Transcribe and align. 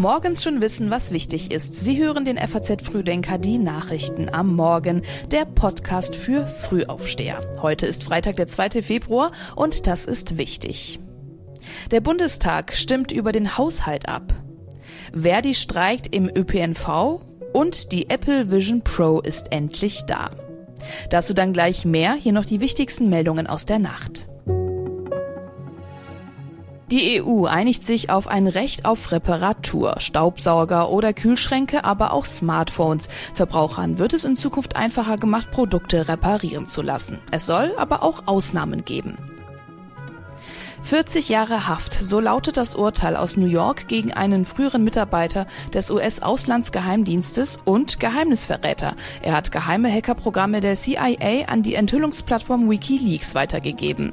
Morgens 0.00 0.42
schon 0.42 0.62
wissen, 0.62 0.88
was 0.88 1.12
wichtig 1.12 1.52
ist. 1.52 1.74
Sie 1.74 2.02
hören 2.02 2.24
den 2.24 2.38
FAZ 2.38 2.82
Frühdenker, 2.82 3.36
die 3.36 3.58
Nachrichten 3.58 4.30
am 4.30 4.56
Morgen, 4.56 5.02
der 5.30 5.44
Podcast 5.44 6.16
für 6.16 6.46
Frühaufsteher. 6.46 7.42
Heute 7.60 7.84
ist 7.84 8.04
Freitag, 8.04 8.36
der 8.36 8.46
2. 8.46 8.80
Februar 8.80 9.30
und 9.56 9.86
das 9.86 10.06
ist 10.06 10.38
wichtig. 10.38 11.00
Der 11.90 12.00
Bundestag 12.00 12.74
stimmt 12.78 13.12
über 13.12 13.30
den 13.30 13.58
Haushalt 13.58 14.08
ab. 14.08 14.32
Verdi 15.12 15.54
streikt 15.54 16.14
im 16.16 16.30
ÖPNV 16.34 17.20
und 17.52 17.92
die 17.92 18.08
Apple 18.08 18.50
Vision 18.50 18.80
Pro 18.80 19.20
ist 19.20 19.52
endlich 19.52 20.06
da. 20.06 20.30
Dazu 21.10 21.34
dann 21.34 21.52
gleich 21.52 21.84
mehr, 21.84 22.14
hier 22.14 22.32
noch 22.32 22.46
die 22.46 22.62
wichtigsten 22.62 23.10
Meldungen 23.10 23.46
aus 23.46 23.66
der 23.66 23.78
Nacht. 23.78 24.29
Die 26.90 27.22
EU 27.22 27.44
einigt 27.44 27.84
sich 27.84 28.10
auf 28.10 28.26
ein 28.26 28.48
Recht 28.48 28.84
auf 28.84 29.12
Reparatur. 29.12 29.94
Staubsauger 29.98 30.90
oder 30.90 31.12
Kühlschränke, 31.12 31.84
aber 31.84 32.12
auch 32.12 32.24
Smartphones. 32.24 33.08
Verbrauchern 33.32 33.98
wird 33.98 34.12
es 34.12 34.24
in 34.24 34.34
Zukunft 34.34 34.74
einfacher 34.74 35.16
gemacht, 35.16 35.52
Produkte 35.52 36.08
reparieren 36.08 36.66
zu 36.66 36.82
lassen. 36.82 37.20
Es 37.30 37.46
soll 37.46 37.72
aber 37.76 38.02
auch 38.02 38.26
Ausnahmen 38.26 38.84
geben. 38.84 39.18
40 40.82 41.28
Jahre 41.28 41.68
Haft, 41.68 41.92
so 41.92 42.18
lautet 42.18 42.56
das 42.56 42.74
Urteil 42.74 43.14
aus 43.14 43.36
New 43.36 43.46
York 43.46 43.86
gegen 43.86 44.12
einen 44.12 44.44
früheren 44.44 44.82
Mitarbeiter 44.82 45.46
des 45.72 45.92
US-Auslandsgeheimdienstes 45.92 47.60
und 47.64 48.00
Geheimnisverräter. 48.00 48.96
Er 49.22 49.34
hat 49.34 49.52
geheime 49.52 49.92
Hackerprogramme 49.92 50.60
der 50.60 50.74
CIA 50.74 51.46
an 51.46 51.62
die 51.62 51.74
Enthüllungsplattform 51.74 52.68
Wikileaks 52.68 53.36
weitergegeben. 53.36 54.12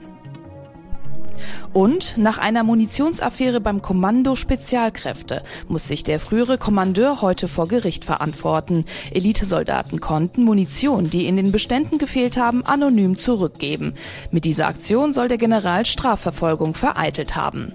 Und 1.73 2.17
nach 2.17 2.37
einer 2.37 2.63
Munitionsaffäre 2.63 3.61
beim 3.61 3.81
Kommando 3.81 4.35
Spezialkräfte 4.35 5.43
muss 5.67 5.87
sich 5.87 6.03
der 6.03 6.19
frühere 6.19 6.57
Kommandeur 6.57 7.21
heute 7.21 7.47
vor 7.47 7.67
Gericht 7.67 8.05
verantworten. 8.05 8.85
Elitesoldaten 9.11 9.99
konnten 9.99 10.43
Munition, 10.43 11.09
die 11.09 11.27
in 11.27 11.37
den 11.37 11.51
Beständen 11.51 11.97
gefehlt 11.97 12.37
haben, 12.37 12.65
anonym 12.65 13.17
zurückgeben. 13.17 13.93
Mit 14.31 14.45
dieser 14.45 14.67
Aktion 14.67 15.13
soll 15.13 15.27
der 15.27 15.37
General 15.37 15.85
Strafverfolgung 15.85 16.73
vereitelt 16.73 17.35
haben. 17.35 17.73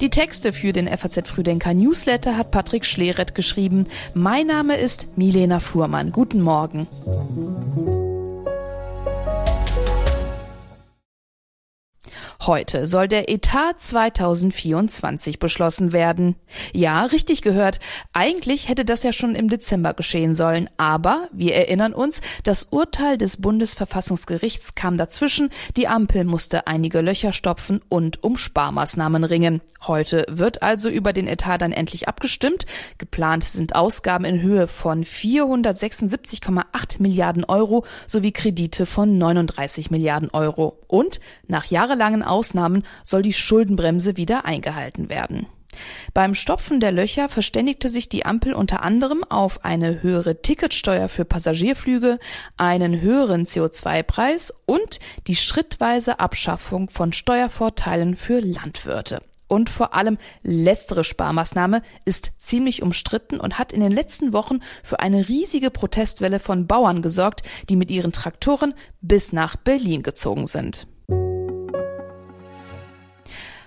Die 0.00 0.10
Texte 0.10 0.52
für 0.52 0.72
den 0.72 0.88
FAZ 0.88 1.28
Früdenker 1.28 1.72
Newsletter 1.72 2.36
hat 2.36 2.50
Patrick 2.50 2.84
Schleret 2.84 3.34
geschrieben. 3.34 3.86
Mein 4.12 4.48
Name 4.48 4.76
ist 4.76 5.16
Milena 5.16 5.60
Fuhrmann. 5.60 6.12
Guten 6.12 6.42
Morgen. 6.42 6.86
Heute 12.46 12.84
soll 12.84 13.08
der 13.08 13.30
Etat 13.30 13.80
2024 13.80 15.38
beschlossen 15.38 15.92
werden. 15.92 16.36
Ja, 16.74 17.04
richtig 17.04 17.40
gehört. 17.40 17.80
Eigentlich 18.12 18.68
hätte 18.68 18.84
das 18.84 19.02
ja 19.02 19.14
schon 19.14 19.34
im 19.34 19.48
Dezember 19.48 19.94
geschehen 19.94 20.34
sollen. 20.34 20.68
Aber 20.76 21.28
wir 21.32 21.54
erinnern 21.54 21.94
uns, 21.94 22.20
das 22.42 22.64
Urteil 22.64 23.16
des 23.16 23.40
Bundesverfassungsgerichts 23.40 24.74
kam 24.74 24.98
dazwischen. 24.98 25.48
Die 25.78 25.88
Ampel 25.88 26.24
musste 26.24 26.66
einige 26.66 27.00
Löcher 27.00 27.32
stopfen 27.32 27.80
und 27.88 28.22
um 28.22 28.36
Sparmaßnahmen 28.36 29.24
ringen. 29.24 29.62
Heute 29.86 30.26
wird 30.28 30.62
also 30.62 30.90
über 30.90 31.14
den 31.14 31.28
Etat 31.28 31.58
dann 31.58 31.72
endlich 31.72 32.08
abgestimmt. 32.08 32.66
Geplant 32.98 33.44
sind 33.44 33.74
Ausgaben 33.74 34.26
in 34.26 34.42
Höhe 34.42 34.66
von 34.66 35.04
476,8 35.04 37.00
Milliarden 37.00 37.44
Euro 37.44 37.86
sowie 38.06 38.32
Kredite 38.32 38.84
von 38.84 39.16
39 39.16 39.90
Milliarden 39.90 40.28
Euro. 40.30 40.78
Und 40.88 41.20
nach 41.46 41.64
jahrelangen 41.66 42.22
Ausnahmen 42.34 42.82
soll 43.04 43.22
die 43.22 43.32
Schuldenbremse 43.32 44.16
wieder 44.16 44.44
eingehalten 44.44 45.08
werden. 45.08 45.46
Beim 46.12 46.34
Stopfen 46.34 46.80
der 46.80 46.90
Löcher 46.90 47.28
verständigte 47.28 47.88
sich 47.88 48.08
die 48.08 48.26
Ampel 48.26 48.54
unter 48.54 48.82
anderem 48.82 49.24
auf 49.24 49.64
eine 49.64 50.02
höhere 50.02 50.42
Ticketsteuer 50.42 51.08
für 51.08 51.24
Passagierflüge, 51.24 52.18
einen 52.56 53.00
höheren 53.00 53.44
CO2-Preis 53.44 54.52
und 54.66 54.98
die 55.28 55.36
schrittweise 55.36 56.18
Abschaffung 56.18 56.88
von 56.88 57.12
Steuervorteilen 57.12 58.16
für 58.16 58.40
Landwirte. 58.40 59.22
Und 59.46 59.70
vor 59.70 59.94
allem 59.94 60.18
letztere 60.42 61.04
Sparmaßnahme 61.04 61.82
ist 62.04 62.32
ziemlich 62.38 62.82
umstritten 62.82 63.38
und 63.38 63.58
hat 63.58 63.72
in 63.72 63.80
den 63.80 63.92
letzten 63.92 64.32
Wochen 64.32 64.60
für 64.82 64.98
eine 65.00 65.28
riesige 65.28 65.70
Protestwelle 65.70 66.40
von 66.40 66.66
Bauern 66.66 67.02
gesorgt, 67.02 67.42
die 67.68 67.76
mit 67.76 67.90
ihren 67.90 68.10
Traktoren 68.10 68.74
bis 69.00 69.32
nach 69.32 69.54
Berlin 69.54 70.02
gezogen 70.02 70.46
sind. 70.46 70.88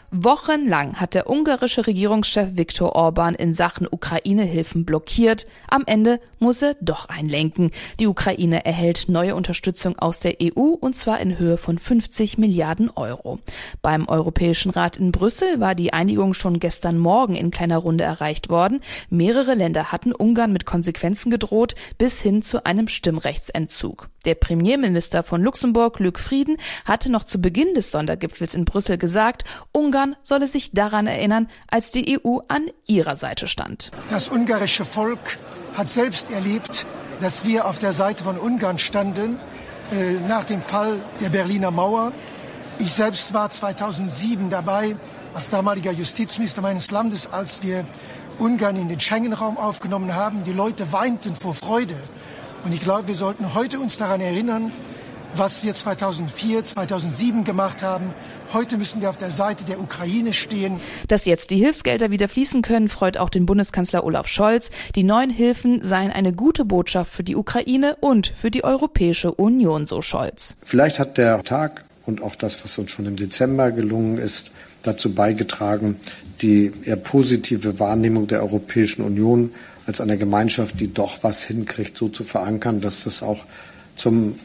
Wochenlang 0.10 1.02
hat 1.02 1.16
der 1.16 1.30
ungarische 1.30 1.86
Regierungschef 1.86 2.56
Viktor 2.56 2.96
Orban 2.96 3.36
in 3.36 3.54
Sachen 3.54 3.90
Ukraine-Hilfen 3.92 4.86
blockiert. 4.86 5.48
Am 5.70 5.84
Ende 5.86 6.22
muss 6.40 6.62
er 6.62 6.78
doch 6.80 7.10
einlenken. 7.10 7.72
Die 8.00 8.08
Ukraine 8.08 8.64
erhält 8.64 9.10
neue 9.10 9.36
Unterstützung 9.36 10.00
aus 10.00 10.22
der 10.22 10.36
EU 10.42 10.70
und 10.80 10.96
zwar 10.96 11.20
in 11.20 11.38
Höhe 11.38 11.58
von 11.58 11.78
50 11.78 12.38
Milliarden 12.38 12.90
Euro. 12.92 13.40
Beim 13.82 14.08
Europäischen 14.08 14.70
Rat 14.70 14.96
in 14.96 15.12
Brüssel 15.12 15.60
war 15.60 15.76
die 15.76 15.92
Einigung 15.92 16.34
schon 16.34 16.62
gestern 16.62 16.98
Morgen 16.98 17.36
in 17.36 17.52
kleiner 17.52 17.80
Runde 17.80 18.06
erreicht 18.06 18.48
worden. 18.48 18.80
Mehrere 19.10 19.56
Länder 19.56 19.92
hatten 19.92 20.14
Ungarn 20.14 20.54
mit 20.54 20.66
Konsequenzen 20.66 21.32
gedroht 21.32 21.76
bis 21.98 22.22
hin 22.22 22.42
zu 22.42 22.66
einem 22.66 22.88
Stimmrechtsentzug. 22.88 24.08
Der 24.24 24.36
Premierminister 24.36 25.24
von 25.24 25.42
Luxemburg, 25.42 26.00
Luc 26.00 26.20
Frieden, 26.20 26.58
hatte 26.86 27.12
noch 27.12 27.24
zu 27.24 27.40
Beginn 27.40 27.74
des 27.74 27.92
Sondergipfels 27.92 28.56
in 28.56 28.66
Brüssel 28.66 28.98
gesagt, 28.98 29.44
Ungarn 29.72 29.97
solle 30.22 30.48
sich 30.48 30.72
daran 30.72 31.08
erinnern, 31.08 31.48
als 31.70 31.92
die 31.92 32.20
EU 32.20 32.40
an 32.48 32.68
ihrer 32.86 33.16
Seite 33.16 33.48
stand. 33.48 33.92
Das 34.10 34.30
ungarische 34.30 34.86
Volk 34.86 35.38
hat 35.76 35.88
selbst 35.90 36.32
erlebt, 36.32 36.86
dass 37.22 37.46
wir 37.46 37.66
auf 37.66 37.80
der 37.80 37.94
Seite 37.94 38.24
von 38.24 38.38
Ungarn 38.38 38.80
standen 38.80 39.40
äh, 39.92 40.14
nach 40.28 40.44
dem 40.46 40.62
Fall 40.62 41.00
der 41.22 41.30
Berliner 41.30 41.72
Mauer. 41.72 42.12
Ich 42.80 42.94
selbst 42.94 43.34
war 43.34 43.50
2007 43.50 44.50
dabei 44.50 44.96
als 45.34 45.50
damaliger 45.50 45.92
Justizminister 45.92 46.62
meines 46.62 46.92
Landes, 46.92 47.32
als 47.32 47.64
wir 47.64 47.86
Ungarn 48.40 48.76
in 48.76 48.90
den 48.90 49.00
Schengen-Raum 49.00 49.58
aufgenommen 49.58 50.16
haben. 50.16 50.44
Die 50.44 50.54
Leute 50.54 50.92
weinten 50.92 51.36
vor 51.36 51.56
Freude. 51.56 51.96
Und 52.66 52.74
ich 52.74 52.82
glaube, 52.82 53.08
wir 53.08 53.16
sollten 53.16 53.54
heute 53.54 53.80
uns 53.80 53.98
daran 53.98 54.22
erinnern, 54.22 54.72
was 55.36 55.64
wir 55.64 55.74
2004, 55.74 56.66
2007 56.66 57.44
gemacht 57.44 57.84
haben. 57.84 58.14
Heute 58.54 58.78
müssen 58.78 59.02
wir 59.02 59.10
auf 59.10 59.18
der 59.18 59.30
Seite 59.30 59.66
der 59.66 59.80
Ukraine 59.80 60.34
stehen. 60.34 60.80
Dass 61.08 61.26
jetzt 61.26 61.52
die 61.52 61.58
Hilfsgelder 61.58 62.12
wieder 62.12 62.30
fließen 62.30 62.62
können, 62.62 62.90
freut 62.90 63.18
auch 63.18 63.30
den 63.30 63.46
Bundeskanzler 63.46 64.04
Olaf 64.04 64.28
Scholz. 64.28 64.72
Die 64.96 65.04
neuen 65.04 65.30
Hilfen 65.30 65.82
seien 65.82 66.12
eine 66.12 66.34
gute 66.34 66.66
Botschaft 66.66 67.12
für 67.12 67.24
die 67.24 67.36
Ukraine 67.36 67.98
und 68.00 68.28
für 68.28 68.52
die 68.52 68.64
Europäische 68.64 69.32
Union, 69.34 69.86
so 69.86 70.02
Scholz. 70.02 70.56
Vielleicht 70.64 71.00
hat 71.00 71.18
der 71.18 71.44
Tag 71.44 71.84
und 72.06 72.22
auch 72.22 72.36
das, 72.36 72.64
was 72.64 72.78
uns 72.78 72.92
schon 72.92 73.06
im 73.06 73.16
Dezember 73.16 73.72
gelungen 73.72 74.18
ist, 74.18 74.52
dazu 74.84 75.14
beigetragen, 75.14 75.98
die 76.42 76.72
eher 76.86 76.96
positive 76.96 77.80
Wahrnehmung 77.80 78.28
der 78.28 78.42
Europäischen 78.42 79.04
Union 79.04 79.52
als 79.86 80.02
einer 80.02 80.18
Gemeinschaft, 80.18 80.80
die 80.80 80.94
doch 80.94 81.24
was 81.24 81.44
hinkriegt, 81.44 81.98
so 81.98 82.10
zu 82.10 82.24
verankern, 82.24 82.82
dass 82.82 83.04
das 83.04 83.24
auch 83.24 83.46
zum 83.96 84.36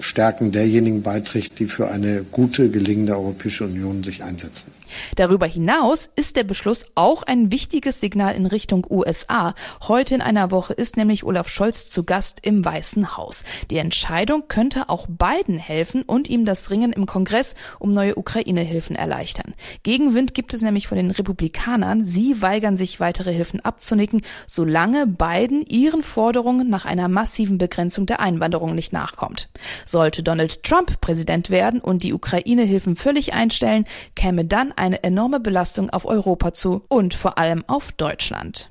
Stärken 0.00 0.52
derjenigen 0.52 1.02
beiträgt, 1.02 1.58
die 1.58 1.66
für 1.66 1.88
eine 1.88 2.24
gute, 2.30 2.70
gelingende 2.70 3.16
Europäische 3.16 3.64
Union 3.64 4.02
sich 4.02 4.22
einsetzen. 4.22 4.72
Darüber 5.16 5.46
hinaus 5.46 6.08
ist 6.14 6.36
der 6.36 6.44
Beschluss 6.44 6.86
auch 6.94 7.22
ein 7.22 7.50
wichtiges 7.52 8.00
Signal 8.00 8.34
in 8.34 8.46
Richtung 8.46 8.86
USA. 8.88 9.54
Heute 9.86 10.14
in 10.14 10.20
einer 10.22 10.50
Woche 10.50 10.72
ist 10.72 10.96
nämlich 10.96 11.24
Olaf 11.24 11.48
Scholz 11.48 11.88
zu 11.88 12.04
Gast 12.04 12.40
im 12.42 12.64
Weißen 12.64 13.16
Haus. 13.16 13.44
Die 13.70 13.78
Entscheidung 13.78 14.44
könnte 14.48 14.88
auch 14.88 15.06
Biden 15.08 15.58
helfen 15.58 16.02
und 16.02 16.28
ihm 16.28 16.44
das 16.44 16.70
Ringen 16.70 16.92
im 16.92 17.06
Kongress 17.06 17.54
um 17.78 17.90
neue 17.90 18.16
Ukraine-Hilfen 18.16 18.96
erleichtern. 18.96 19.54
Gegenwind 19.82 20.34
gibt 20.34 20.54
es 20.54 20.62
nämlich 20.62 20.88
von 20.88 20.96
den 20.96 21.10
Republikanern. 21.10 22.04
Sie 22.04 22.40
weigern 22.42 22.76
sich, 22.76 23.00
weitere 23.00 23.32
Hilfen 23.32 23.60
abzunicken, 23.60 24.22
solange 24.46 25.06
Biden 25.06 25.64
ihren 25.66 26.02
Forderungen 26.02 26.68
nach 26.68 26.84
einer 26.84 27.08
massiven 27.08 27.58
Begrenzung 27.58 28.06
der 28.06 28.20
Einwanderung 28.20 28.74
nicht 28.74 28.92
nachkommt. 28.92 29.48
Sollte 29.84 30.22
Donald 30.22 30.62
Trump 30.62 31.00
Präsident 31.00 31.50
werden 31.50 31.80
und 31.80 32.02
die 32.02 32.12
Ukraine-Hilfen 32.12 32.96
völlig 32.96 33.32
einstellen, 33.32 33.84
käme 34.14 34.44
dann 34.44 34.72
eine 34.78 35.02
enorme 35.02 35.40
Belastung 35.40 35.90
auf 35.90 36.06
Europa 36.06 36.52
zu 36.52 36.84
und 36.88 37.14
vor 37.14 37.38
allem 37.38 37.64
auf 37.66 37.92
Deutschland. 37.92 38.68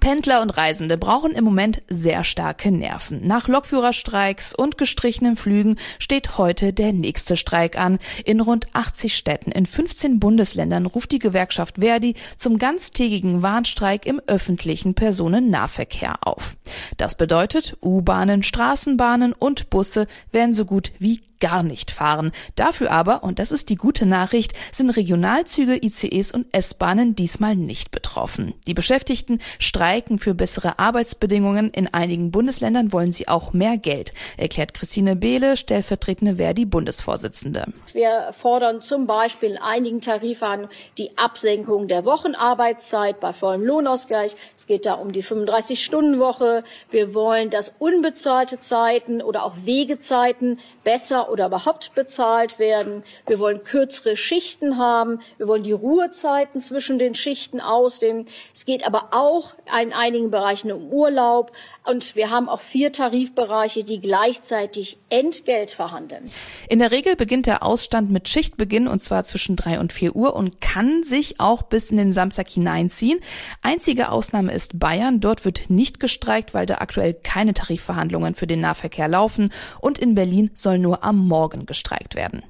Pendler 0.00 0.42
und 0.42 0.50
Reisende 0.50 0.96
brauchen 0.98 1.32
im 1.32 1.44
Moment 1.44 1.82
sehr 1.88 2.24
starke 2.24 2.70
Nerven. 2.70 3.26
Nach 3.26 3.48
Lokführerstreiks 3.48 4.54
und 4.54 4.78
gestrichenen 4.78 5.36
Flügen 5.36 5.76
steht 5.98 6.38
heute 6.38 6.72
der 6.72 6.92
nächste 6.92 7.36
Streik 7.36 7.78
an. 7.78 7.98
In 8.24 8.40
rund 8.40 8.66
80 8.72 9.16
Städten 9.16 9.50
in 9.50 9.66
15 9.66 10.20
Bundesländern 10.20 10.86
ruft 10.86 11.12
die 11.12 11.18
Gewerkschaft 11.18 11.76
Verdi 11.80 12.14
zum 12.36 12.58
ganztägigen 12.58 13.42
Warnstreik 13.42 14.06
im 14.06 14.20
öffentlichen 14.26 14.94
Personennahverkehr 14.94 16.18
auf. 16.26 16.56
Das 16.96 17.16
bedeutet, 17.16 17.76
U-Bahnen, 17.82 18.42
Straßenbahnen 18.42 19.32
und 19.32 19.70
Busse 19.70 20.06
werden 20.30 20.54
so 20.54 20.64
gut 20.64 20.92
wie 20.98 21.20
gar 21.40 21.62
nicht 21.62 21.90
fahren. 21.90 22.32
Dafür 22.54 22.90
aber, 22.90 23.22
und 23.22 23.38
das 23.38 23.52
ist 23.52 23.70
die 23.70 23.76
gute 23.76 24.06
Nachricht, 24.06 24.52
sind 24.72 24.90
Regionalzüge, 24.90 25.78
ICEs 25.82 26.32
und 26.32 26.46
S-Bahnen 26.52 27.14
diesmal 27.14 27.56
nicht 27.56 27.90
betroffen. 27.90 28.54
Die 28.66 28.74
Beschäftigten 28.74 29.40
streiken 29.58 30.18
für 30.18 30.34
bessere 30.34 30.78
Arbeitsbedingungen. 30.78 31.70
In 31.70 31.92
einigen 31.92 32.30
Bundesländern 32.30 32.92
wollen 32.92 33.12
sie 33.12 33.28
auch 33.28 33.52
mehr 33.52 33.76
Geld, 33.78 34.12
erklärt 34.36 34.74
Christine 34.74 35.16
Behle, 35.16 35.56
stellvertretende 35.56 36.36
Verdi-Bundesvorsitzende. 36.36 37.66
Wir 37.92 38.30
fordern 38.32 38.80
zum 38.80 39.06
Beispiel 39.06 39.52
in 39.52 39.58
einigen 39.58 40.00
Tarifverhandlungen 40.00 40.74
die 40.98 41.16
Absenkung 41.18 41.88
der 41.88 42.04
Wochenarbeitszeit 42.04 43.20
bei 43.20 43.32
vollem 43.32 43.64
Lohnausgleich. 43.64 44.36
Es 44.56 44.66
geht 44.66 44.86
da 44.86 44.94
um 44.94 45.12
die 45.12 45.22
35-Stunden-Woche. 45.22 46.64
Wir 46.90 47.14
wollen, 47.14 47.50
dass 47.50 47.74
unbezahlte 47.78 48.58
Zeiten 48.60 49.22
oder 49.22 49.44
auch 49.44 49.54
Wegezeiten 49.64 50.58
besser 50.84 51.25
oder 51.30 51.46
überhaupt 51.46 51.94
bezahlt 51.94 52.58
werden. 52.58 53.02
Wir 53.26 53.38
wollen 53.38 53.62
kürzere 53.62 54.16
Schichten 54.16 54.78
haben. 54.78 55.20
Wir 55.38 55.48
wollen 55.48 55.62
die 55.62 55.72
Ruhezeiten 55.72 56.60
zwischen 56.60 56.98
den 56.98 57.14
Schichten 57.14 57.60
ausdehnen. 57.60 58.26
Es 58.54 58.64
geht 58.64 58.86
aber 58.86 59.08
auch 59.12 59.54
in 59.82 59.92
einigen 59.92 60.30
Bereichen 60.30 60.72
um 60.72 60.88
Urlaub. 60.92 61.52
Und 61.84 62.16
wir 62.16 62.30
haben 62.30 62.48
auch 62.48 62.60
vier 62.60 62.92
Tarifbereiche, 62.92 63.84
die 63.84 64.00
gleichzeitig 64.00 64.98
Entgelt 65.08 65.70
verhandeln. 65.70 66.30
In 66.68 66.80
der 66.80 66.90
Regel 66.90 67.14
beginnt 67.14 67.46
der 67.46 67.62
Ausstand 67.62 68.10
mit 68.10 68.28
Schichtbeginn 68.28 68.88
und 68.88 69.00
zwar 69.00 69.24
zwischen 69.24 69.54
drei 69.54 69.78
und 69.78 69.92
vier 69.92 70.16
Uhr 70.16 70.34
und 70.34 70.60
kann 70.60 71.04
sich 71.04 71.38
auch 71.38 71.62
bis 71.62 71.90
in 71.90 71.96
den 71.96 72.12
Samstag 72.12 72.48
hineinziehen. 72.48 73.20
Einzige 73.62 74.10
Ausnahme 74.10 74.52
ist 74.52 74.80
Bayern. 74.80 75.20
Dort 75.20 75.44
wird 75.44 75.70
nicht 75.70 76.00
gestreikt, 76.00 76.54
weil 76.54 76.66
da 76.66 76.76
aktuell 76.78 77.14
keine 77.14 77.54
Tarifverhandlungen 77.54 78.34
für 78.34 78.46
den 78.46 78.60
Nahverkehr 78.60 79.08
laufen 79.08 79.52
und 79.80 79.98
in 79.98 80.14
Berlin 80.14 80.50
soll 80.54 80.78
nur 80.78 81.04
am 81.04 81.15
Morgen 81.16 81.66
gestreikt 81.66 82.14
werden. 82.14 82.42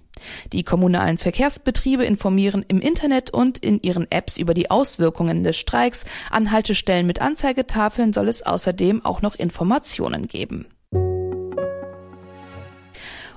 Die 0.52 0.62
kommunalen 0.62 1.18
Verkehrsbetriebe 1.18 2.04
informieren 2.04 2.64
im 2.68 2.80
Internet 2.80 3.30
und 3.30 3.58
in 3.58 3.80
ihren 3.82 4.10
Apps 4.10 4.38
über 4.38 4.54
die 4.54 4.70
Auswirkungen 4.70 5.44
des 5.44 5.56
Streiks. 5.56 6.04
An 6.30 6.52
Haltestellen 6.52 7.06
mit 7.06 7.20
Anzeigetafeln 7.20 8.12
soll 8.12 8.28
es 8.28 8.42
außerdem 8.42 9.04
auch 9.04 9.22
noch 9.22 9.34
Informationen 9.34 10.26
geben. 10.26 10.66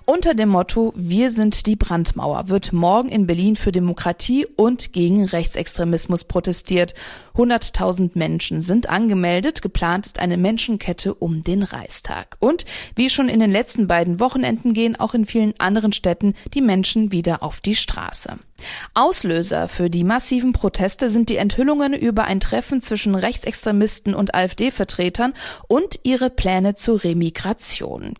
Unter 0.10 0.34
dem 0.34 0.50
Motto 0.50 0.92
Wir 0.96 1.30
sind 1.30 1.68
die 1.68 1.76
Brandmauer 1.76 2.50
wird 2.50 2.74
morgen 2.74 3.10
in 3.10 3.28
Berlin 3.28 3.56
für 3.56 3.72
Demokratie 3.72 4.48
und 4.56 4.92
gegen 4.92 5.24
Rechtsextremismus 5.24 6.24
protestiert. 6.24 6.96
100.000 7.36 8.14
Menschen 8.16 8.62
sind 8.62 8.90
angemeldet. 8.90 9.62
Geplant 9.62 10.08
ist 10.08 10.18
eine 10.18 10.38
Menschenkette 10.38 11.14
um 11.14 11.44
den 11.44 11.62
Reichstag. 11.62 12.38
Und 12.40 12.66
wie 12.96 13.12
schon 13.12 13.30
in 13.30 13.40
den 13.40 13.52
letzten 13.52 13.86
beiden 13.86 14.20
Wochenenden 14.20 14.74
gehen 14.74 15.00
auch 15.00 15.14
in 15.14 15.26
vielen 15.26 15.54
anderen 15.60 15.94
Städten 15.94 16.34
die 16.56 16.62
Menschen 16.62 17.12
wieder 17.12 17.44
auf 17.44 17.62
die 17.62 17.76
Straße. 17.76 18.40
Auslöser 18.96 19.68
für 19.68 19.92
die 19.92 20.04
massiven 20.04 20.54
Proteste 20.54 21.12
sind 21.12 21.30
die 21.30 21.38
Enthüllungen 21.38 21.94
über 21.94 22.24
ein 22.24 22.40
Treffen 22.40 22.82
zwischen 22.82 23.14
Rechtsextremisten 23.14 24.16
und 24.16 24.34
AfD-Vertretern 24.34 25.36
und 25.68 26.00
ihre 26.02 26.32
Pläne 26.32 26.74
zur 26.74 27.04
Remigration. 27.04 28.16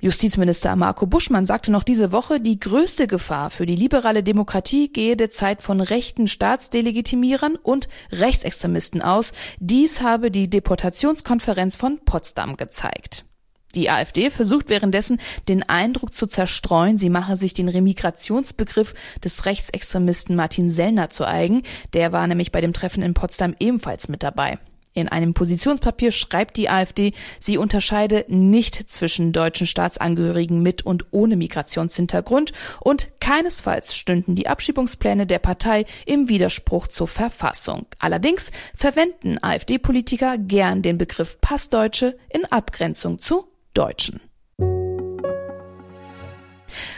Justizminister 0.00 0.74
Marco 0.76 1.06
Buschmann 1.06 1.44
sagte 1.44 1.70
noch 1.70 1.82
diese 1.82 2.10
Woche, 2.10 2.40
die 2.40 2.58
größte 2.58 3.06
Gefahr 3.06 3.50
für 3.50 3.66
die 3.66 3.76
liberale 3.76 4.22
Demokratie 4.22 4.90
gehe 4.90 5.14
derzeit 5.14 5.60
von 5.60 5.82
rechten 5.82 6.26
Staatsdelegitimierern 6.26 7.56
und 7.56 7.88
Rechtsextremisten 8.10 9.02
aus. 9.02 9.32
Dies 9.58 10.00
habe 10.00 10.30
die 10.30 10.48
Deportationskonferenz 10.48 11.76
von 11.76 11.98
Potsdam 12.04 12.56
gezeigt. 12.56 13.26
Die 13.74 13.90
AfD 13.90 14.30
versucht 14.30 14.68
währenddessen, 14.68 15.20
den 15.48 15.68
Eindruck 15.68 16.14
zu 16.14 16.26
zerstreuen, 16.26 16.98
sie 16.98 17.10
mache 17.10 17.36
sich 17.36 17.52
den 17.52 17.68
Remigrationsbegriff 17.68 18.94
des 19.22 19.44
Rechtsextremisten 19.44 20.34
Martin 20.34 20.68
Sellner 20.68 21.10
zu 21.10 21.26
eigen. 21.26 21.62
Der 21.92 22.12
war 22.12 22.26
nämlich 22.26 22.52
bei 22.52 22.60
dem 22.60 22.72
Treffen 22.72 23.02
in 23.02 23.14
Potsdam 23.14 23.54
ebenfalls 23.60 24.08
mit 24.08 24.22
dabei. 24.22 24.58
In 24.92 25.08
einem 25.08 25.34
Positionspapier 25.34 26.10
schreibt 26.10 26.56
die 26.56 26.68
AfD, 26.68 27.12
sie 27.38 27.58
unterscheide 27.58 28.24
nicht 28.28 28.74
zwischen 28.90 29.32
deutschen 29.32 29.68
Staatsangehörigen 29.68 30.62
mit 30.62 30.84
und 30.84 31.06
ohne 31.12 31.36
Migrationshintergrund 31.36 32.52
und 32.80 33.08
keinesfalls 33.20 33.94
stünden 33.94 34.34
die 34.34 34.48
Abschiebungspläne 34.48 35.26
der 35.26 35.38
Partei 35.38 35.84
im 36.06 36.28
Widerspruch 36.28 36.88
zur 36.88 37.06
Verfassung. 37.06 37.86
Allerdings 38.00 38.50
verwenden 38.74 39.38
AfD-Politiker 39.40 40.38
gern 40.38 40.82
den 40.82 40.98
Begriff 40.98 41.40
Passdeutsche 41.40 42.18
in 42.28 42.44
Abgrenzung 42.46 43.20
zu 43.20 43.46
Deutschen. 43.74 44.20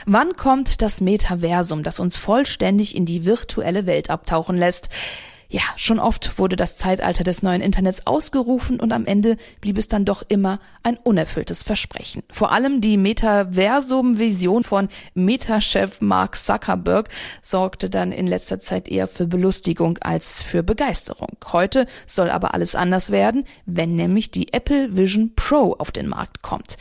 Wann 0.05 0.35
kommt 0.35 0.81
das 0.81 0.99
Metaversum, 0.99 1.83
das 1.83 1.99
uns 1.99 2.15
vollständig 2.15 2.95
in 2.95 3.05
die 3.05 3.25
virtuelle 3.25 3.85
Welt 3.85 4.09
abtauchen 4.09 4.57
lässt? 4.57 4.89
Ja, 5.53 5.61
schon 5.75 5.99
oft 5.99 6.39
wurde 6.39 6.55
das 6.55 6.79
Zeitalter 6.79 7.23
des 7.23 7.43
neuen 7.43 7.61
Internets 7.61 8.07
ausgerufen 8.07 8.79
und 8.79 8.91
am 8.91 9.05
Ende 9.05 9.37
blieb 9.61 9.77
es 9.77 9.87
dann 9.87 10.03
doch 10.03 10.23
immer 10.27 10.59
ein 10.81 10.97
unerfülltes 10.97 11.61
Versprechen. 11.61 12.23
Vor 12.31 12.51
allem 12.51 12.81
die 12.81 12.97
Metaversum-Vision 12.97 14.63
von 14.63 14.89
Meta-Chef 15.13 16.01
Mark 16.01 16.37
Zuckerberg 16.37 17.07
sorgte 17.43 17.91
dann 17.91 18.11
in 18.11 18.25
letzter 18.25 18.59
Zeit 18.59 18.87
eher 18.87 19.07
für 19.07 19.27
Belustigung 19.27 19.99
als 19.99 20.41
für 20.41 20.63
Begeisterung. 20.63 21.37
Heute 21.51 21.85
soll 22.07 22.31
aber 22.31 22.55
alles 22.55 22.73
anders 22.73 23.11
werden, 23.11 23.45
wenn 23.67 23.95
nämlich 23.95 24.31
die 24.31 24.53
Apple 24.53 24.97
Vision 24.97 25.33
Pro 25.35 25.75
auf 25.77 25.91
den 25.91 26.07
Markt 26.07 26.41
kommt. 26.41 26.77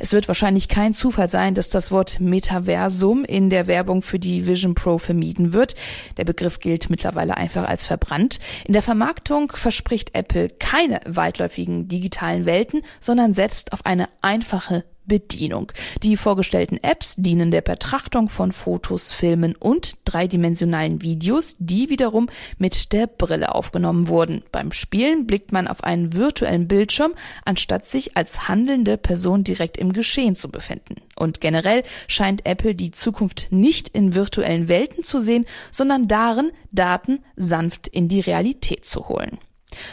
Es 0.00 0.12
wird 0.12 0.26
wahrscheinlich 0.26 0.66
kein 0.66 0.94
Zufall 0.94 1.28
sein, 1.28 1.54
dass 1.54 1.68
das 1.68 1.92
Wort 1.92 2.18
Metaversum 2.18 3.24
in 3.24 3.50
der 3.50 3.68
Werbung 3.68 4.02
für 4.02 4.18
die 4.18 4.48
Vision 4.48 4.74
Pro 4.74 4.98
vermieden 4.98 5.52
wird. 5.52 5.76
Der 6.16 6.24
Begriff 6.24 6.58
gilt 6.58 6.90
mittlerweile 6.90 7.36
einfach 7.36 7.68
als 7.68 7.86
verbreitet 7.86 8.15
bekannt. 8.16 8.38
In 8.66 8.72
der 8.72 8.82
Vermarktung 8.82 9.52
verspricht 9.54 10.14
Apple 10.14 10.48
keine 10.48 11.00
weitläufigen 11.06 11.88
digitalen 11.88 12.46
Welten, 12.46 12.82
sondern 13.00 13.32
setzt 13.32 13.72
auf 13.72 13.84
eine 13.84 14.08
einfache 14.22 14.84
Bedienung. 15.06 15.72
Die 16.02 16.16
vorgestellten 16.16 16.78
Apps 16.82 17.16
dienen 17.16 17.50
der 17.50 17.62
Betrachtung 17.62 18.28
von 18.28 18.52
Fotos, 18.52 19.12
Filmen 19.12 19.54
und 19.56 19.98
dreidimensionalen 20.04 21.02
Videos, 21.02 21.56
die 21.58 21.88
wiederum 21.88 22.28
mit 22.58 22.92
der 22.92 23.06
Brille 23.06 23.54
aufgenommen 23.54 24.08
wurden. 24.08 24.42
Beim 24.52 24.72
Spielen 24.72 25.26
blickt 25.26 25.52
man 25.52 25.68
auf 25.68 25.84
einen 25.84 26.14
virtuellen 26.14 26.68
Bildschirm, 26.68 27.14
anstatt 27.44 27.86
sich 27.86 28.16
als 28.16 28.48
handelnde 28.48 28.96
Person 28.96 29.44
direkt 29.44 29.76
im 29.76 29.92
Geschehen 29.92 30.36
zu 30.36 30.50
befinden. 30.50 30.96
Und 31.16 31.40
generell 31.40 31.82
scheint 32.08 32.44
Apple 32.44 32.74
die 32.74 32.90
Zukunft 32.90 33.48
nicht 33.50 33.88
in 33.88 34.14
virtuellen 34.14 34.68
Welten 34.68 35.02
zu 35.02 35.20
sehen, 35.20 35.46
sondern 35.70 36.08
darin, 36.08 36.52
Daten 36.72 37.20
sanft 37.36 37.88
in 37.88 38.08
die 38.08 38.20
Realität 38.20 38.84
zu 38.84 39.08
holen. 39.08 39.38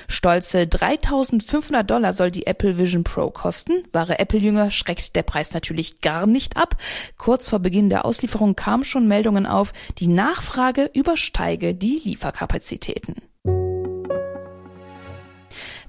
Stolze 0.07 0.67
3500 0.67 1.89
Dollar 1.89 2.13
soll 2.13 2.31
die 2.31 2.47
Apple 2.47 2.77
Vision 2.77 3.03
Pro 3.03 3.29
kosten. 3.31 3.83
Wahre 3.91 4.19
Apple-Jünger 4.19 4.71
schreckt 4.71 5.15
der 5.15 5.23
Preis 5.23 5.53
natürlich 5.53 6.01
gar 6.01 6.27
nicht 6.27 6.57
ab. 6.57 6.75
Kurz 7.17 7.49
vor 7.49 7.59
Beginn 7.59 7.89
der 7.89 8.05
Auslieferung 8.05 8.55
kamen 8.55 8.83
schon 8.83 9.07
Meldungen 9.07 9.45
auf, 9.45 9.73
die 9.97 10.07
Nachfrage 10.07 10.89
übersteige 10.93 11.73
die 11.73 12.01
Lieferkapazitäten. 12.03 13.15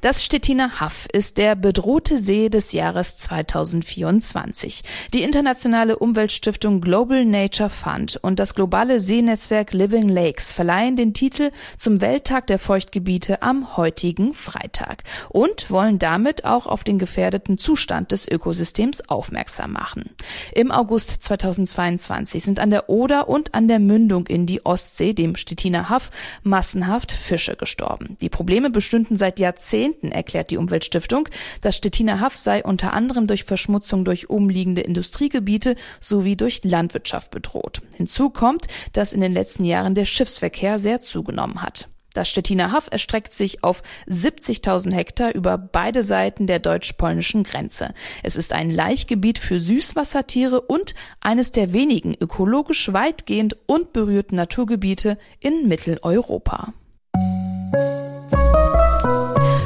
Das 0.04 0.22
Stettiner 0.22 0.80
Haff 0.80 1.08
ist 1.14 1.38
der 1.38 1.56
bedrohte 1.56 2.18
See 2.18 2.50
des 2.50 2.72
Jahres 2.72 3.16
2024. 3.16 4.82
Die 5.14 5.22
internationale 5.22 5.96
Umweltstiftung 5.98 6.82
Global 6.82 7.24
Nature 7.24 7.70
Fund 7.70 8.18
und 8.20 8.38
das 8.38 8.54
globale 8.54 9.00
Seenetzwerk 9.00 9.72
Living 9.72 10.10
Lakes 10.10 10.52
verleihen 10.52 10.96
den 10.96 11.14
Titel 11.14 11.52
zum 11.78 12.02
Welttag 12.02 12.48
der 12.48 12.58
Feuchtgebiete 12.58 13.40
am 13.40 13.78
heutigen 13.78 14.34
Freitag 14.34 15.04
und 15.30 15.70
wollen 15.70 15.98
damit 15.98 16.44
auch 16.44 16.66
auf 16.66 16.84
den 16.84 16.98
gefährdeten 16.98 17.56
Zustand 17.56 18.12
des 18.12 18.28
Ökosystems 18.28 19.08
aufmerksam 19.08 19.72
machen. 19.72 20.10
Im 20.54 20.70
August 20.70 21.24
2022 21.24 22.44
sind 22.44 22.60
an 22.60 22.70
der 22.70 22.88
Oder 22.88 23.28
und 23.28 23.54
an 23.54 23.66
der 23.66 23.80
Mündung 23.80 24.28
in 24.28 24.46
die 24.46 24.64
Ostsee, 24.64 25.12
dem 25.12 25.34
Stettiner 25.34 25.88
Haff, 25.88 26.10
massenhaft 26.44 27.10
Fische 27.10 27.56
gestorben. 27.56 28.16
Die 28.20 28.28
Probleme 28.28 28.70
bestünden 28.70 29.16
seit 29.16 29.40
Jahrzehnten 29.40 30.12
erklärt 30.12 30.52
die 30.52 30.56
Umweltstiftung. 30.56 31.28
Das 31.60 31.76
Stettiner 31.76 32.20
Haff 32.20 32.36
sei 32.36 32.62
unter 32.62 32.92
anderem 32.92 33.26
durch 33.26 33.42
Verschmutzung 33.42 34.04
durch 34.04 34.30
umliegende 34.30 34.82
Industriegebiete 34.82 35.74
sowie 35.98 36.36
durch 36.36 36.62
Landwirtschaft 36.62 37.32
bedroht. 37.32 37.82
Hinzu 37.96 38.30
kommt, 38.30 38.68
dass 38.92 39.12
in 39.12 39.20
den 39.20 39.32
letzten 39.32 39.64
Jahren 39.64 39.96
der 39.96 40.06
Schiffsverkehr 40.06 40.78
sehr 40.78 41.00
zugenommen 41.00 41.62
hat. 41.62 41.88
Das 42.14 42.28
Stettiner 42.28 42.70
Haff 42.70 42.88
erstreckt 42.92 43.34
sich 43.34 43.64
auf 43.64 43.82
70.000 44.08 44.94
Hektar 44.94 45.34
über 45.34 45.58
beide 45.58 46.04
Seiten 46.04 46.46
der 46.46 46.60
deutsch-polnischen 46.60 47.42
Grenze. 47.42 47.92
Es 48.22 48.36
ist 48.36 48.52
ein 48.52 48.70
Laichgebiet 48.70 49.38
für 49.38 49.58
Süßwassertiere 49.58 50.60
und 50.60 50.94
eines 51.20 51.50
der 51.50 51.72
wenigen 51.72 52.14
ökologisch 52.14 52.92
weitgehend 52.92 53.56
unberührten 53.66 54.36
Naturgebiete 54.36 55.18
in 55.40 55.66
Mitteleuropa. 55.66 56.72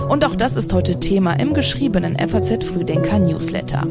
Und 0.08 0.24
auch 0.24 0.34
das 0.34 0.56
ist 0.56 0.72
heute 0.72 1.00
Thema 1.00 1.34
im 1.34 1.52
geschriebenen 1.52 2.16
FAZ 2.18 2.64
Frühdenker 2.64 3.18
Newsletter. 3.18 3.86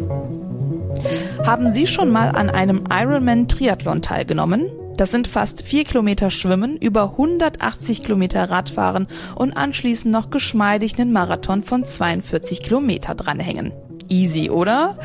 Haben 1.45 1.69
Sie 1.69 1.85
schon 1.85 2.09
mal 2.09 2.29
an 2.29 2.49
einem 2.49 2.85
Ironman 2.89 3.47
Triathlon 3.47 4.01
teilgenommen? 4.01 4.71
Das 4.97 5.11
sind 5.11 5.27
fast 5.27 5.61
vier 5.61 5.83
Kilometer 5.83 6.31
Schwimmen, 6.31 6.75
über 6.75 7.11
180 7.11 8.03
Kilometer 8.03 8.49
Radfahren 8.49 9.07
und 9.35 9.55
anschließend 9.55 10.11
noch 10.11 10.31
geschmeidig 10.31 10.97
einen 10.97 11.13
Marathon 11.13 11.61
von 11.61 11.85
42 11.85 12.61
Kilometer 12.61 13.13
dranhängen. 13.13 13.71
Easy, 14.09 14.49
oder? 14.49 14.97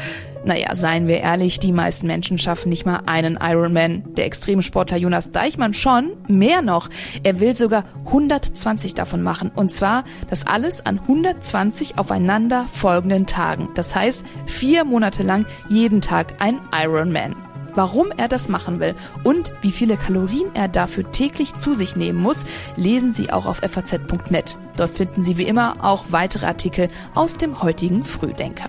Naja, 0.45 0.75
seien 0.75 1.07
wir 1.07 1.21
ehrlich, 1.21 1.61
die 1.61 1.73
meisten 1.73 2.07
Menschen 2.07 2.39
schaffen 2.39 2.71
nicht 2.71 2.87
mal 2.87 3.03
einen 3.07 3.39
Ironman. 3.41 4.03
Der 4.17 4.27
Extremsportler 4.27 4.97
Jonas 4.97 5.31
Deichmann 5.31 5.75
schon, 5.75 6.13
mehr 6.27 6.63
noch. 6.63 6.89
Er 7.23 7.39
will 7.39 7.55
sogar 7.55 7.85
120 8.07 8.95
davon 8.95 9.23
machen. 9.23 9.53
Und 9.55 9.71
zwar 9.71 10.05
das 10.31 10.47
alles 10.47 10.85
an 10.87 10.99
120 11.01 11.99
aufeinander 11.99 12.67
folgenden 12.73 13.27
Tagen. 13.27 13.69
Das 13.75 13.95
heißt, 13.95 14.25
vier 14.47 14.85
Monate 14.85 15.23
lang 15.23 15.47
jeden 15.69 16.01
Tag 16.01 16.35
ein 16.41 16.61
Ironman. 16.73 17.37
Warum 17.75 18.12
er 18.17 18.29
das 18.29 18.49
machen 18.49 18.81
will 18.81 18.95
und 19.25 19.55
wie 19.62 19.73
viele 19.73 19.97
Kalorien 19.97 20.50
er 20.55 20.69
dafür 20.69 21.11
täglich 21.11 21.55
zu 21.55 21.75
sich 21.75 21.97
nehmen 21.97 22.21
muss, 22.21 22.45
lesen 22.76 23.12
Sie 23.12 23.33
auch 23.33 23.47
auf 23.47 23.59
faz.net. 23.59 24.57
Dort 24.76 24.95
finden 24.95 25.23
Sie 25.23 25.38
wie 25.38 25.45
immer 25.47 25.85
auch 25.85 26.07
weitere 26.11 26.47
Artikel 26.47 26.88
aus 27.14 27.37
dem 27.37 27.62
heutigen 27.62 28.05
Frühdenker. 28.05 28.69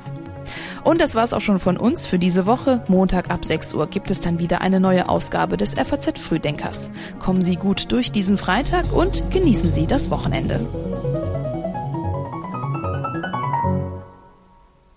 Und 0.84 1.00
das 1.00 1.16
war's 1.16 1.34
auch 1.34 1.42
schon 1.42 1.60
von 1.60 1.78
uns 1.78 2.06
für 2.06 2.20
diese 2.20 2.46
Woche. 2.46 2.84
Montag 2.88 3.30
ab 3.30 3.46
6 3.46 3.74
Uhr 3.74 3.88
gibt 3.88 4.12
es 4.12 4.22
dann 4.22 4.40
wieder 4.40 4.62
eine 4.62 4.80
neue 4.80 5.08
Ausgabe 5.08 5.58
des 5.58 5.76
FAZ 5.76 6.20
Frühdenkers. 6.20 6.90
Kommen 7.20 7.42
Sie 7.42 7.56
gut 7.56 7.92
durch 7.92 8.12
diesen 8.12 8.38
Freitag 8.38 8.92
und 8.92 9.24
genießen 9.32 9.72
Sie 9.72 9.88
das 9.88 10.12
Wochenende. 10.12 10.60